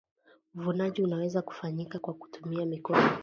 uvunaji 0.55 1.03
unaweza 1.03 1.41
kufanyika 1.41 1.99
kwa 1.99 2.13
kutumia 2.13 2.65
mikono 2.65 3.19